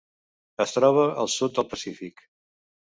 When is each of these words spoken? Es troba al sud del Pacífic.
Es 0.65 0.73
troba 0.77 1.05
al 1.25 1.31
sud 1.37 1.55
del 1.61 1.71
Pacífic. 1.77 2.29